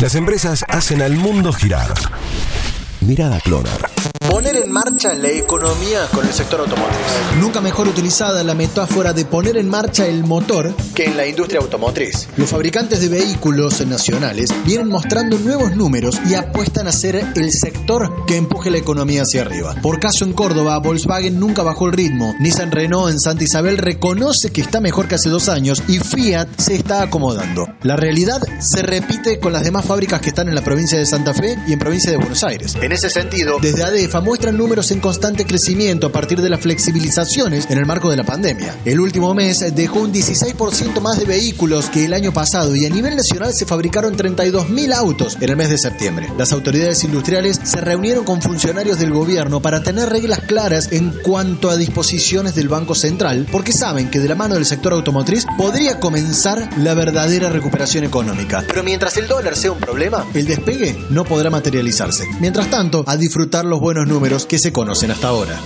Las 0.00 0.14
empresas 0.14 0.64
hacen 0.66 1.02
al 1.02 1.12
mundo 1.12 1.52
girar. 1.52 1.92
Mirada 3.02 3.38
Clonar. 3.40 4.09
Poner 4.30 4.58
en 4.58 4.70
marcha 4.70 5.12
la 5.14 5.28
economía 5.28 6.06
con 6.14 6.24
el 6.24 6.32
sector 6.32 6.60
automotriz. 6.60 6.96
Nunca 7.40 7.60
mejor 7.60 7.88
utilizada 7.88 8.44
la 8.44 8.54
metáfora 8.54 9.12
de 9.12 9.24
poner 9.24 9.56
en 9.56 9.68
marcha 9.68 10.06
el 10.06 10.22
motor 10.22 10.72
que 10.94 11.06
en 11.06 11.16
la 11.16 11.26
industria 11.26 11.58
automotriz. 11.60 12.28
Los 12.36 12.50
fabricantes 12.50 13.00
de 13.00 13.08
vehículos 13.08 13.84
nacionales 13.84 14.54
vienen 14.64 14.88
mostrando 14.88 15.36
nuevos 15.36 15.74
números 15.74 16.20
y 16.30 16.34
apuestan 16.34 16.86
a 16.86 16.92
ser 16.92 17.16
el 17.34 17.50
sector 17.50 18.24
que 18.24 18.36
empuje 18.36 18.70
la 18.70 18.78
economía 18.78 19.22
hacia 19.22 19.42
arriba. 19.42 19.74
Por 19.82 19.98
caso 19.98 20.24
en 20.24 20.32
Córdoba, 20.32 20.78
Volkswagen 20.78 21.40
nunca 21.40 21.64
bajó 21.64 21.88
el 21.88 21.94
ritmo. 21.94 22.32
Nissan 22.38 22.70
Renault 22.70 23.10
en 23.10 23.18
Santa 23.18 23.42
Isabel 23.42 23.78
reconoce 23.78 24.52
que 24.52 24.60
está 24.60 24.80
mejor 24.80 25.08
que 25.08 25.16
hace 25.16 25.28
dos 25.28 25.48
años 25.48 25.82
y 25.88 25.98
Fiat 25.98 26.46
se 26.56 26.76
está 26.76 27.02
acomodando. 27.02 27.66
La 27.82 27.96
realidad 27.96 28.40
se 28.60 28.82
repite 28.82 29.40
con 29.40 29.52
las 29.52 29.64
demás 29.64 29.86
fábricas 29.86 30.20
que 30.20 30.28
están 30.28 30.48
en 30.48 30.54
la 30.54 30.62
provincia 30.62 30.96
de 30.96 31.04
Santa 31.04 31.34
Fe 31.34 31.58
y 31.66 31.72
en 31.72 31.80
provincia 31.80 32.12
de 32.12 32.16
Buenos 32.16 32.44
Aires. 32.44 32.76
En 32.80 32.92
ese 32.92 33.10
sentido, 33.10 33.58
desde 33.60 33.82
ADEFA 33.82 34.19
muestran 34.20 34.56
números 34.56 34.90
en 34.90 35.00
constante 35.00 35.44
crecimiento 35.44 36.08
a 36.08 36.12
partir 36.12 36.40
de 36.40 36.48
las 36.48 36.60
flexibilizaciones 36.60 37.70
en 37.70 37.78
el 37.78 37.86
marco 37.86 38.10
de 38.10 38.16
la 38.16 38.24
pandemia. 38.24 38.76
El 38.84 39.00
último 39.00 39.34
mes 39.34 39.74
dejó 39.74 40.00
un 40.00 40.12
16% 40.12 41.00
más 41.00 41.18
de 41.18 41.24
vehículos 41.24 41.90
que 41.90 42.04
el 42.04 42.14
año 42.14 42.32
pasado 42.32 42.74
y 42.76 42.86
a 42.86 42.90
nivel 42.90 43.16
nacional 43.16 43.52
se 43.52 43.66
fabricaron 43.66 44.16
32.000 44.16 44.94
autos 44.94 45.36
en 45.40 45.50
el 45.50 45.56
mes 45.56 45.70
de 45.70 45.78
septiembre. 45.78 46.28
Las 46.36 46.52
autoridades 46.52 47.02
industriales 47.04 47.60
se 47.62 47.80
reunieron 47.80 48.24
con 48.24 48.42
funcionarios 48.42 48.98
del 48.98 49.12
gobierno 49.12 49.60
para 49.60 49.82
tener 49.82 50.08
reglas 50.08 50.40
claras 50.40 50.92
en 50.92 51.10
cuanto 51.22 51.70
a 51.70 51.76
disposiciones 51.76 52.54
del 52.54 52.68
Banco 52.68 52.94
Central, 52.94 53.46
porque 53.50 53.72
saben 53.72 54.10
que 54.10 54.18
de 54.18 54.28
la 54.28 54.34
mano 54.34 54.54
del 54.54 54.66
sector 54.66 54.92
automotriz 54.92 55.46
podría 55.56 56.00
comenzar 56.00 56.78
la 56.78 56.94
verdadera 56.94 57.50
recuperación 57.50 58.04
económica. 58.04 58.64
Pero 58.66 58.82
mientras 58.82 59.16
el 59.16 59.28
dólar 59.28 59.56
sea 59.56 59.72
un 59.72 59.78
problema, 59.78 60.26
el 60.34 60.46
despegue 60.46 60.98
no 61.10 61.24
podrá 61.24 61.50
materializarse. 61.50 62.26
Mientras 62.40 62.70
tanto, 62.70 63.04
a 63.06 63.16
disfrutar 63.16 63.64
los 63.64 63.80
buenos 63.80 64.06
números 64.10 64.44
que 64.44 64.58
se 64.58 64.72
conocen 64.72 65.10
hasta 65.10 65.28
ahora. 65.28 65.58